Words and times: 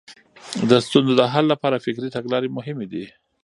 د 0.69 0.71
ستونزو 0.85 1.13
د 1.17 1.21
حل 1.33 1.45
لپاره 1.53 1.81
فکري 1.85 2.09
تګلارې 2.15 2.53
مهمې 2.57 2.85
دي. 2.93 3.05